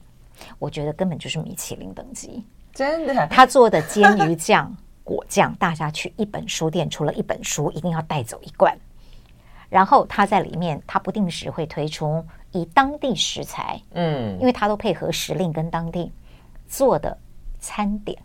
[0.57, 3.27] 我觉得根本就是米其林等级，真的。
[3.27, 8.73] 他做的煎鱼酱、 果酱，大家去一本书店，除了一本书，一定要带走一罐。
[9.71, 16.11] 然后他在里面，他不定时会推出以当地食材，嗯，因为他都配合时令跟当地
[16.67, 17.17] 做的
[17.57, 18.21] 餐点。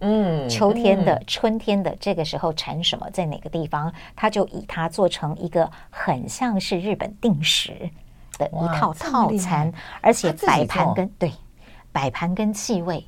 [0.00, 7.90] 嗯，秋天的、嗯、春天的这个时候产什么，在哪个地方，他就以它做成一个很像是日本定时
[8.38, 11.32] 的一套套餐，而且摆盘跟对
[11.90, 13.04] 摆盘跟气味，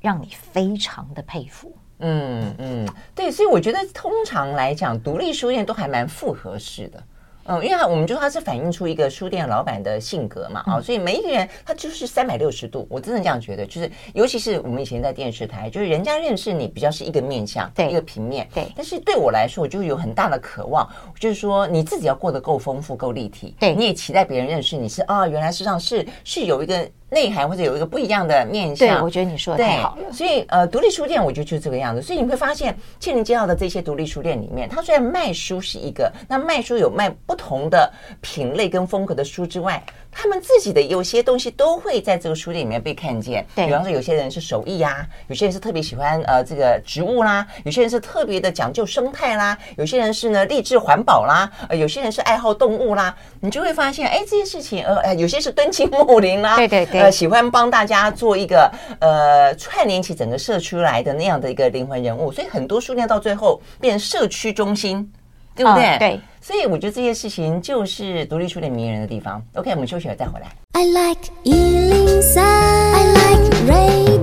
[0.00, 1.70] 让你非常的佩服。
[1.98, 7.02] 嗯嗯，对，所以我觉得通常来讲，独立书店都还蛮复合式的。
[7.48, 18.66] 嗯，因为他我们就说他是反映出一个书店老板的性格嘛，啊、嗯，所以每一个人他就是三百六十度，我真的这样觉得，就是尤其是我们以前在电视台，就是人家认识你比较是一个面相，对，一个平面，对。
[18.74, 20.88] 但是对我来说，我就有很大的渴望，
[21.20, 26.84] 就是说你自己要过得够丰富、够立体，对，你也期待别人认识你是啊，原来实际上是是有一个。
[27.16, 30.12] 内涵或者有一个不一样的面向，对，我觉得你说的太好了。
[30.12, 32.02] 所以呃，独立书店我觉得就是这个样子。
[32.02, 39.82] 所以你会发现，倩玲介绍的这些独立书店里面，它虽然卖书是一个，那卖书有卖不同的品类跟风格的书之外，
[40.18, 43.46] 他们自己的有些东西都会在这个书店里面被看见。
[43.54, 65.12] 对，比方说有些人是手艺呀、啊，有些人是特别喜欢呃这个植物啦，有些人是特别的讲究生态啦，有些人是呢励志环保啦，呃有些人是爱好动物啦，你就会发现，哎，这些事情呃有些是敦亲睦邻啦，对对对，呃喜欢帮大家做一个呃串联起整个社区来的那样的一个灵魂人物，所以很多书店到最后变社区中心，
[65.54, 65.84] 对不对？
[65.84, 66.20] 哦、对。
[66.46, 69.42] 所以我觉得这些事情就是独立书店迷人的地方。
[69.54, 70.46] OK，我们休息了再回来。
[70.74, 74.22] I like 103, I like radio。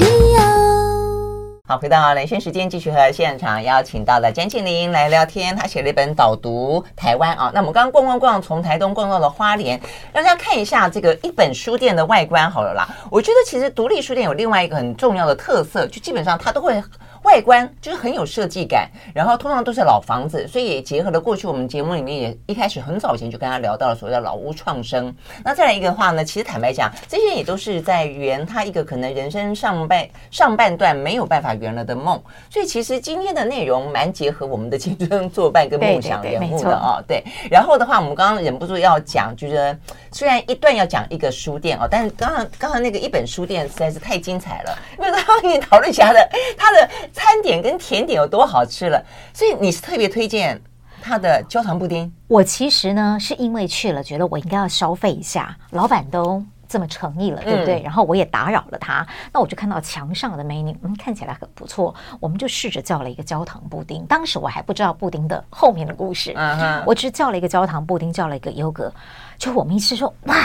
[1.68, 5.54] 好，回到连线时间，继续和现场邀请到了江庆龄来聊天。
[5.54, 7.52] 他写了一本导读台湾啊。
[7.54, 9.78] 那我们刚刚逛逛逛，从台东逛到了花莲，
[10.14, 12.88] 让大家看一下这个一本书店的外观好了啦。
[13.12, 16.82] 我觉得其实独立书店有另外一个很重要的特色，就基本上它都会。
[17.24, 25.14] 外观就是很有设计感，然后通常都是老房子，所以也结合了过去我们节目里面也一开始很早以前就跟他聊到了所谓的老屋创生。
[25.44, 32.22] 那再来一个的话呢，其实坦白讲，这些也都是在圆他一个可能人生上半上半段没有办法圆了的梦。
[32.50, 37.02] 所以其实今天的内容蛮结合我们的青春作伴跟梦想人物的哦。
[37.08, 39.78] 对，然后的话，我们刚刚忍不住要讲，就是
[40.12, 46.90] 虽然一段要讲一个书店哦，但是刚刚刚刚那个一本书店实在是太精彩了，因为刚刚跟你讨论一下的他的。
[47.14, 49.02] 餐点跟甜点有多好吃了，
[49.34, 50.60] 所以你是特别推荐
[51.02, 52.12] 他的焦糖布丁。
[52.28, 57.82] 我其实呢是因为去了，觉得我应该要消费一下，老板都这么诚意了，对不对？
[57.82, 64.04] 嗯、然后我也打扰了他，那我就看到墙上的 menu，嗯，看起来很不错，我们就试着叫了一个焦糖布丁。
[64.08, 68.92] 当时我还不知道布丁的后面的故事，嗯，我只叫了一个焦糖布丁，叫了一个优格，
[69.38, 70.36] 就我们一吃说，哇，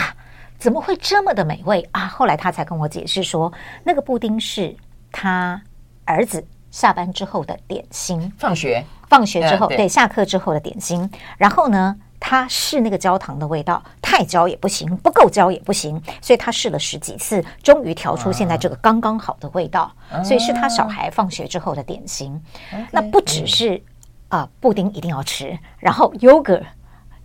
[0.59, 2.05] 怎么会这么的美味啊？
[2.05, 3.51] 后来他才跟我解释说，
[3.83, 4.75] 那个布丁是
[5.11, 5.59] 他
[6.05, 6.45] 儿子。
[6.71, 11.09] 下班之后的点心，放学放学之后，对，对，下课之后的点心。
[11.37, 19.91] 然后呢，他试那个焦糖的味道，太焦也不行，不够焦也不行，所以他试了十几次，终于调出现在这个刚刚好的味道。
[20.11, 22.33] 啊、所以是他小孩放学之后的点心。
[22.71, 23.81] 啊、那不只是
[24.27, 26.63] 啊、呃，布丁一定要吃，然后 yogurt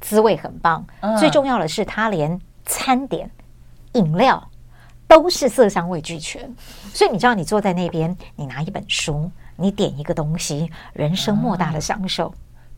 [0.01, 3.31] 滋味很棒，啊、最重要的是他连餐点、
[3.93, 4.49] 饮料。
[5.07, 6.55] 都是色香味俱全，
[6.93, 12.35] 所以你知道，你坐在那边，你拿一本书，你点一个东西，人生莫大的享受，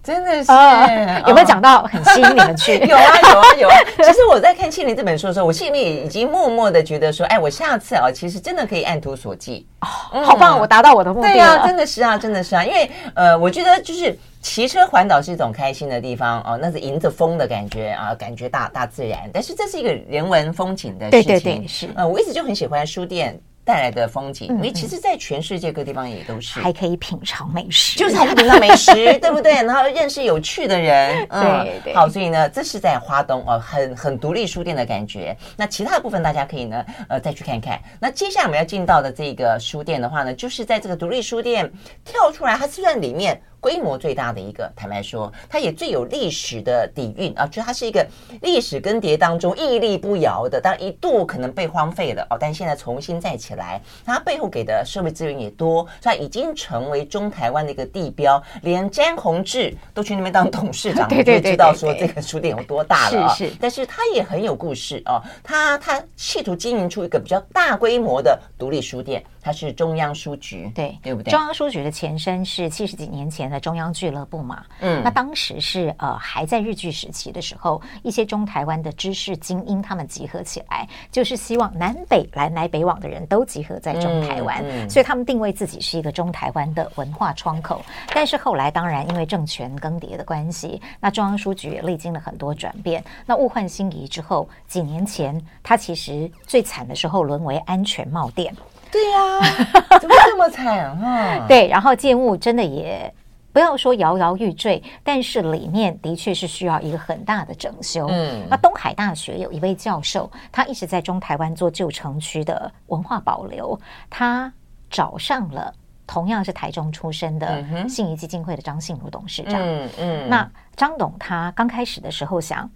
[0.07, 2.79] 真的是、啊、有没有讲到很吸引你们去？
[2.87, 3.77] 有啊，有啊，有啊。
[3.99, 9.66] 其实我在看庆林这本书的时候，我心里面已经默默的觉得说，哎，我下次啊，其实真的可以按图索骥。
[9.81, 11.35] 哦嗯、好棒，我达到我的目的了。
[11.35, 14.16] 对啊，真的是啊，真的是啊，因为呃，我觉得就是。
[14.42, 19.29] 骑车环岛是一种开心的地方哦，那是迎着风的感觉啊，感觉大大自然。
[19.33, 21.88] 但是这是一个人文风景的事情，对对对，是。
[21.97, 23.37] 呃，我一直就很喜欢书店
[23.67, 29.55] 带来的风景，因为其实，在全世界各地方也都是，还可以品尝美食，就是还可以品尝美食，对不对？
[29.67, 31.95] 然后认识有趣的人，嗯，对对。
[31.95, 35.37] 好，所以呢，这是在花东哦，很很独立书店的感觉。
[35.57, 37.81] 那其他的部分大家可以呢，呃，再去看看。
[37.99, 41.69] 那接下来我们要进到的这个书店的话呢，就是在这个独立书店
[42.05, 43.43] 跳出来，它虽然里面。
[43.67, 48.07] 规模最大的一个，坦白说，它也最有历史的底蕴啊，就它是一个
[48.43, 63.35] 历史更迭当中屹立不摇的，但一度可能被荒废了哦，但现在重新再起来，它背后给的社会资源也多，所以它已经成为中台湾的一个地标，连詹宏志都去那边当董事长， 你就知道说这个书店有多大了啊。
[63.35, 69.21] 是是，但是它也很有故事哦，它它企图经营出一个比较大规模的独立书店。
[69.47, 71.31] 它是中央书局，对对不对？
[71.31, 74.64] 中央书局的前身是七十几年前的中央俱乐部嘛。
[74.81, 87.85] 嗯，那当时是呃还在日据时期的时候，一些中台湾的知识精英他们集合起来，就是希望南北来来北往的人都集合在中台湾，嗯嗯、所以他们定位自己是一个中台湾的文化窗口。
[88.14, 93.03] 但是后来当然因为政权更迭的关系，那中央书局也历经了很多转变。
[93.25, 98.55] 那物换星移之后，几年前它其实最惨的时候沦为安全帽店。
[98.90, 101.45] 对呀、啊， 怎么这么惨啊？
[101.49, 103.12] 对，然后建物真的也
[103.57, 108.07] 不要说摇摇欲坠，但是里面的确是需要一个很大的整修。
[108.11, 114.53] 嗯，那东海大学有一位教授，他一直在中台湾做旧城区的文化保留，他
[114.90, 115.73] 找上了。
[116.07, 122.71] 同样是台中出身的信谊基金会的张信如董事长，嗯嗯，那张董他刚开始的时候想，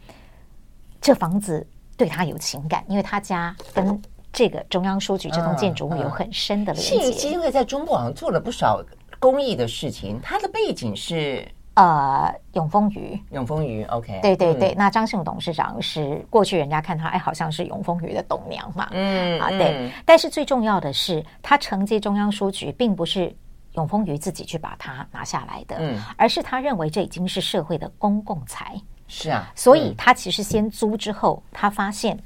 [0.99, 1.65] 这房子
[1.95, 4.01] 对他有情感，因为他家跟
[4.33, 6.99] 这个中央书局这栋建筑物有很深的连接。
[6.99, 8.83] 信谊基金会在中部好像做了不少
[9.21, 11.47] 公益的事情，它的背景是。
[11.75, 19.77] 呃，永丰余，永丰余，OK，对对对，嗯、那张信董事长是过去人家看他，哎，好像是永丰余的董娘嘛，嗯啊，对。
[19.79, 23.35] 嗯、但是最重要的是，他承接中央书局，并不是
[23.75, 32.19] 永丰余自己去把它拿下来的，嗯，而是他认为这已经是社会的公共财，是啊，所以他其实先租之后，他发现。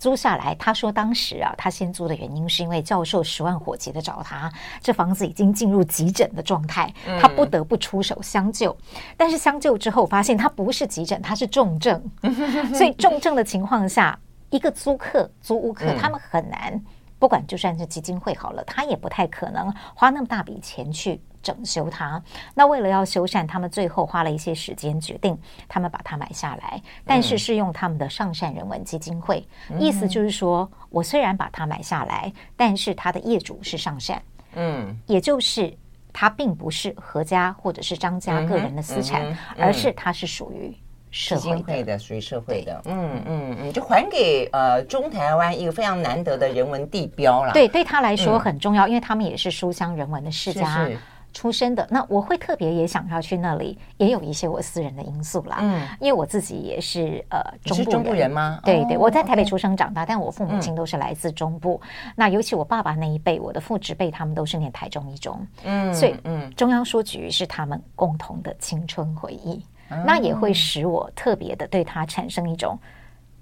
[0.00, 8.74] 租下来，他说当时啊，他先租的原因是因为教授十万火急的找他，这房子已经进入急诊的状态，他不得不出手相救。
[9.14, 12.02] 但是相救之后发现他不是急诊，他是重症，
[12.74, 16.82] 所以重症的情况下，一个租客、租屋客他们很难，
[17.20, 21.20] 不管就算是基金会好了，他也不太可能花那么大笔钱去。
[21.42, 25.34] 整修它，那为了要修缮，他们最后花了一些时间，决定
[25.66, 34.20] 他们把它买下来，但是是用他们的上善人文基金会，嗯、意思就是说，我虽然把它买下来，但是它的业主是上善，
[34.52, 35.74] 嗯，也就是
[36.12, 40.76] 它并不是何家或者是张家个人的私产，嗯嗯嗯、而是它是属于
[41.10, 50.88] 社会的，属于社会的，嗯嗯嗯，就还给呃中台湾一个非常难得的人文地标了，对，对他来说很重要，嗯、因为他们也是书香人文的世家。
[51.32, 55.58] 出身的，那我会特别也想要去那里，也有一些我私人的因素啦。
[55.60, 58.58] 嗯，因为我自己也是呃中部人，中部人吗？
[58.64, 61.80] 对对，我在台北出生长大，但我父母亲都是来自中部。
[62.16, 69.64] 那尤其我爸爸那一辈，我的父执辈他们都是念台中一中，嗯，所以嗯，中央书局是他们共同的青春回忆，
[70.04, 72.78] 那也会使我特别的对他产生一种。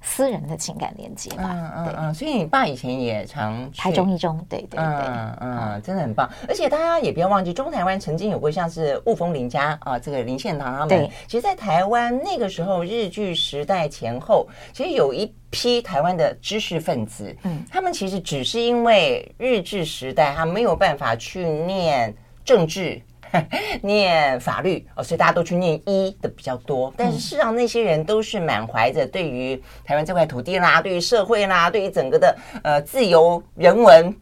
[0.01, 6.31] 私人的情感连接吧，嗯嗯嗯，所以你爸以前也常台中一中，对对对，嗯嗯，真的很棒。
[6.47, 23.03] 而且大家也不要忘记，中台湾曾经有过像是雾峰林家啊，这个林献堂他们，对，其实，在台湾那个时候日据时代前后，其实有一批台湾的知识分子，嗯，他们其实只是因为日治时代他没有办法去念政治。
[23.83, 26.93] 念法律哦，所以大家都去念医的比较多。
[26.97, 34.14] 但是事实上，那些人都是满怀着对于台湾这块土地啦，对于社会啦，对于整个的呃自由、人文、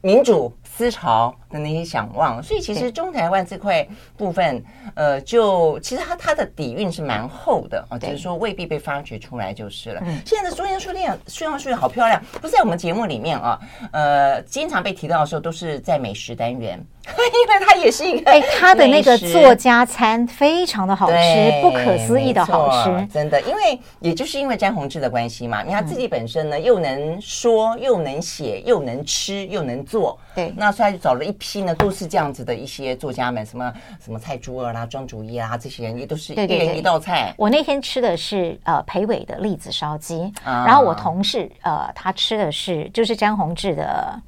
[0.00, 2.40] 民主思潮的那些想望。
[2.40, 3.84] 所以其实中台湾这块
[4.16, 4.62] 部分，
[4.94, 10.00] 呃，就其实它它的底蕴是蛮厚的啊，只是说未必被发掘出来就是了。
[10.24, 13.58] 现在的中央书店、中央书院好漂亮，不是在我们节目里面啊，
[13.90, 16.80] 呃，经常被提到的时候都是在美食单元。
[17.08, 23.40] 因为它也是一个，哎，他的那个作家餐非常的好吃，不可思议的好吃，真的。
[23.42, 37.34] 因为也就是因为詹宏志的关系嘛，因为他自己本身呢又能说又能写又能吃又能做，对，那所以他就找了一批呢都是这样子的一些作家们，什么什么蔡珠儿啦、庄主义啦，这些人也都是一人一道菜。
[37.36, 44.20] 我那天吃的是呃裴伟的栗子烧鸡，然后我同事呃他吃的是就是詹宏志的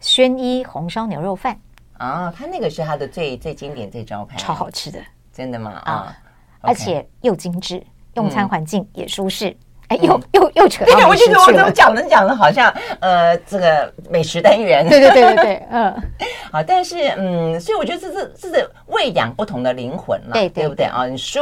[0.00, 1.58] 轩一红烧牛肉饭。
[1.98, 5.00] 啊，他那个是他的最最经典、最招牌，超好吃的，
[5.32, 5.80] 真的吗？
[5.84, 6.16] 啊，
[6.60, 7.82] 而且又精致，
[8.14, 9.56] 用餐环境也舒适。
[9.88, 11.40] 哎，又又又扯到美食去了。
[11.40, 14.88] 我怎么讲能讲的好像呃，这个美食单元。
[14.88, 15.94] 对对对对对，嗯。
[16.50, 21.06] 好，但是嗯，所以我觉得这是这是喂养不同的灵魂了，对对不对啊？
[21.06, 21.40] 你书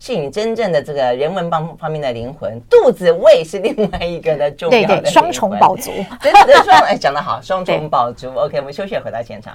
[0.00, 5.90] 是你真正的这个人文方方面的灵魂，肚子胃是另外一个的重要的双重宝足。
[6.22, 8.28] 对对双哎，讲得好，双重宝足。
[8.34, 9.54] OK，我们休息回到现场。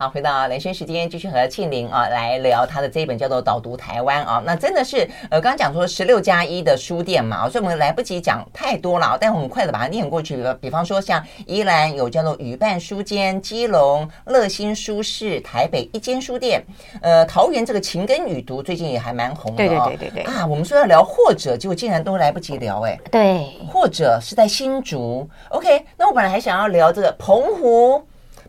[0.00, 4.40] 好，回到兰萱时间，继续和庆玲啊来聊他的这一本叫做《导读台湾》啊。
[4.46, 10.36] 那真的是呃，刚刚讲说十六加一的书店嘛，所以我们来不及讲太多了，但我们快的把它念过去。
[10.36, 16.64] 比比方说，像宜兰有叫做雨伴书间，基隆乐心书室，台北一间书店，
[17.02, 20.46] 呃，桃园这个情根雨读最近也还蛮红的，对对对对对啊。
[20.46, 22.96] 我们说要聊或者，结果竟然都来不及聊哎。
[23.10, 25.28] 对，或者是在新竹。
[25.48, 28.00] OK，那我本来还想要聊这个澎湖。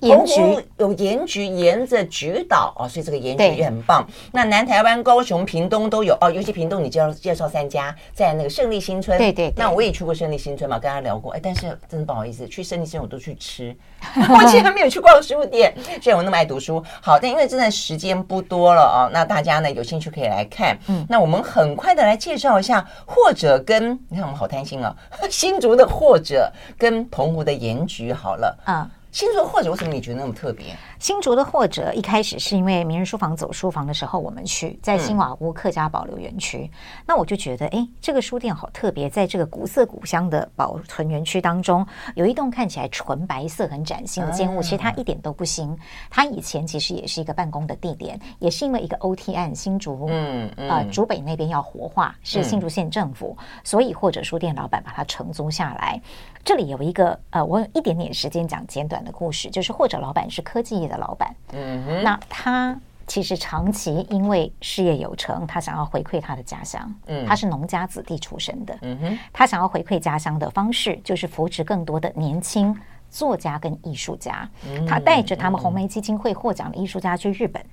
[0.01, 4.07] 盐焗有盐焗，沿着菊岛哦，所以这个盐焗也很棒。
[4.31, 9.17] 那南台湾、高雄、屏东都有哦，尤其屏东，你介绍介绍三家，在那个胜利新村。
[9.17, 9.53] 对，对对。
[9.57, 11.33] 那我也去过胜利新村嘛，跟他聊过。
[11.33, 13.75] 哎，但是真的不好意思，去胜利新村我都去吃，
[14.15, 15.73] 我竟然没有去逛书店。
[16.01, 20.77] 虽然我那么爱读书，好，但因为真的时间不多了哦，那大家呢有兴趣可以来看。
[20.87, 24.95] 嗯，那我们很快的来介绍一下，或者跟你看我们好贪心啊，
[25.29, 28.89] 新竹的或者跟澎湖的盐焗好了啊。
[29.11, 30.75] 星座或者为什么你觉得那么特别？
[30.99, 45.73] 新竹的或者一开始是因为名人书房走书房的时候，我们去在新瓦屋客家保留园区，嗯、那我就觉得，哎，这个书店好特别，在这个古色古香的保存园区当中，有一栋看起来纯白色、很崭新的建物，其实它一点都不新，
[46.09, 56.01] 它以前其实也是一个办公的地点，也是因为一个 OT 案，新竹嗯啊竹北那边要活化，是新竹县政府，嗯、所以或者书店老板把它承租下来。
[56.43, 62.77] 这里有一个呃，我有一点点时间讲简短的故事，就是或者老板是科技业的老板，嗯哼，那他
[63.07, 72.75] 其实长期因为事业有成，他想要回馈他的家乡，嗯，他是农家子弟出身的，嗯哼，他想要回馈家乡的方式就是扶持更多的年轻
[73.09, 74.49] 作家跟艺术家，
[74.87, 77.63] 他带着他们红梅基金会获奖的艺术家去日本，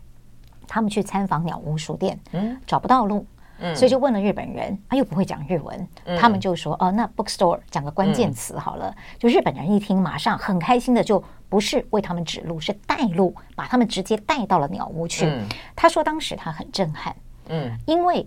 [0.69, 3.27] 他们去参访鸟屋书店，嗯，找不到路。
[3.75, 8.91] 所以就问了日本人，他、啊、又不会讲日文，嗯、他们就说：“哦，那 bookstore 讲个关键词好了。
[8.91, 15.27] 嗯”就日本人一听，马上很开心的，就不是为他们指路，是带路，把他们直接带到了鸟屋去。
[15.27, 15.45] 嗯、
[15.75, 17.15] 他说当时他很震撼，
[17.49, 18.27] 嗯，因为。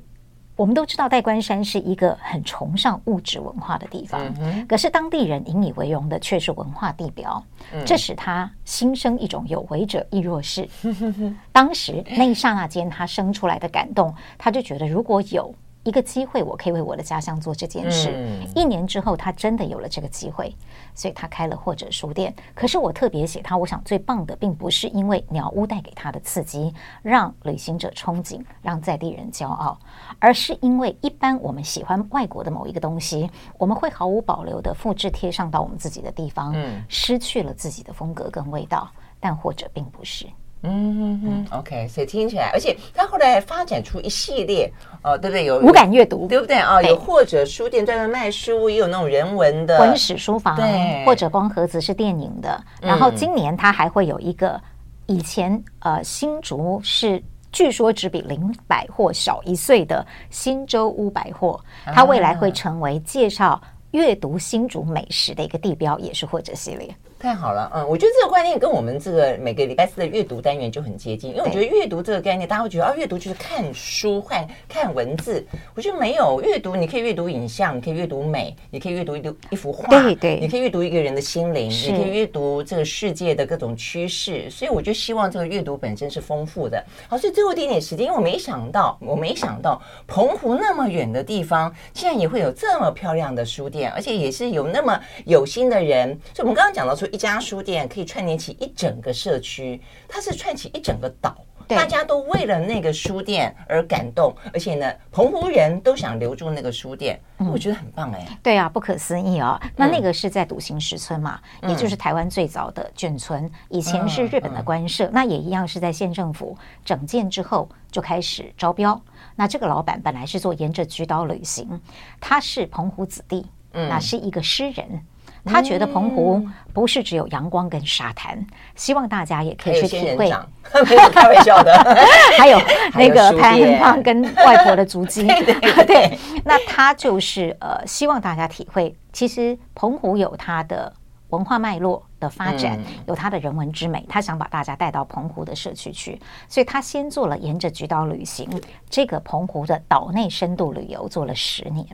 [0.56, 7.42] 我们都知道代官山是一个很崇尚物质文化的地方，嗯、可是当地人引以为荣的却是文化地标，
[7.72, 10.68] 嗯、这使他心生一种有为者亦若是。
[11.54, 15.56] 当时那一刹那间，他生出来的感动，他就觉得如果有。
[15.84, 18.12] 一个机会，我可以为我的家乡做这件事。
[18.14, 20.56] 嗯、一年之后，他真的有了这个机会，
[20.94, 22.34] 所以他开了或者书店。
[22.54, 29.80] 可是我特别写他，我想最棒的，并不是因为鸟屋带给他的刺激，让旅行者憧憬，让在地人骄傲，
[30.20, 38.90] 而是因为一般我们喜欢外国的某一个东西，我们会毫无保留的复制贴上到我们自己的地方，嗯、失去了自己的风格跟味道。
[39.22, 40.26] 但或者并不是。
[40.62, 44.70] 嗯哼哼，OK，所以听起来，而且他后来发展出一系列，
[45.02, 45.46] 哦，对不对？
[45.46, 46.82] 有无感阅读，对不对啊？
[46.82, 52.62] 有或者书店专门卖书，也有那种人文的文史书房，对，或者光盒子是电影的。
[52.82, 54.60] 然后今年他还会有一个，
[55.06, 66.94] 以前呃新竹是据说只比林百货小一岁的新洲屋百货，它未来会成为介绍阅读新竹美食的一个地标，也是或者系列。
[67.20, 75.46] 太好了，嗯，我觉得这个观念跟我们这个每个礼拜四的阅读单元就很接近，因为我觉得阅读这个概念，大家会觉得啊，阅读就是看书、看看文字。
[75.76, 84.50] 我觉得没有阅读，你可以阅读影像，你可以阅读美，你可以阅读一读一幅画，对对，你可以阅读一个人的心灵，是你可以阅读这个世界的各种趋势。
[84.50, 86.82] 所以我就希望这个阅读本身是丰富的。
[87.10, 96.18] 好，所以最后一点点时间，因为我没想到，我没想到澎湖那么远的地方，竟然也会有这么漂亮的书店，而且也是有那么有心的人。
[96.34, 97.09] 所以我们刚刚讲到说。
[97.10, 101.36] 一家书店可以串联起一整个社区，它是串起一整个岛，
[101.68, 108.26] 大家都为了那个书店而感动，而且呢，澎湖人都想留住那个书店，嗯、我觉得很棒哎。
[108.42, 109.70] 对啊，不可思议啊、哦！
[109.76, 119.00] 那那个是在笃行石村嘛，嗯、也就是台湾最早的眷村，以前是日本的官舍，那也一样是在县政府整建之后就开始招标。
[119.36, 121.80] 那这个老板本来是做沿着菊岛旅行，
[122.20, 125.06] 他是澎湖子弟，嗯、那是一个诗人。
[125.46, 130.30] 他觉得澎湖不是只有阳光跟沙滩，希望大家也可以去体会。
[130.88, 131.74] 没有开玩笑的，
[132.38, 132.60] 还有
[132.94, 135.26] 那个潘恩胖跟外婆的足迹。
[135.88, 140.94] 对，那他就是呃，希望大家体会，其实澎湖有它的
[141.30, 144.06] 文化脉络的发展，有它的人文之美。
[144.08, 148.48] 他想把大家带到澎湖的社区去，所以他先做了沿着菊岛旅行，
[148.90, 151.86] 这个澎湖的岛内深度旅游做了十年。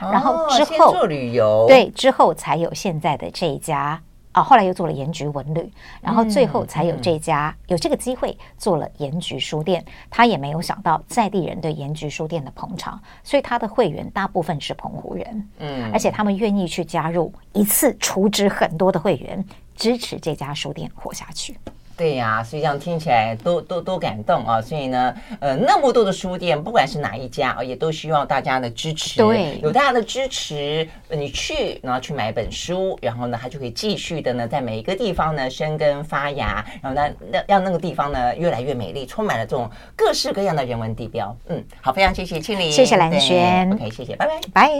[0.00, 4.00] 然后之后做旅游，对，之后才有现在的这一家
[4.32, 5.70] 啊，后来又做了盐焗文旅，
[6.00, 9.84] 然后最后才有这家有这个机会做了盐焗书店。
[10.10, 19.44] 他也没有想到在地人对盐焗书店的捧场，所以他的会员大部分是澎湖人，嗯，而且他们愿意去加入，一次储值很多的会员，
[19.76, 21.56] 支持这家书店活下去。
[21.96, 24.60] 对呀、啊，所以这样听起来都都都感动啊！
[24.60, 29.18] 所以呢，呃，那么多的书店，不管是哪一家啊，也都需要大家的支持。
[29.18, 41.36] 对，有大家的支持，你去，然后去买本书，然后呢，它就可以继续的呢，在每一个地方呢生根发芽，然后呢，让让那个地方呢越来越美丽，充满了这种各式各样的人文地标。
[41.48, 44.74] 嗯，好，非常谢谢庆玲，谢谢兰轩，OK，谢谢，拜拜，拜。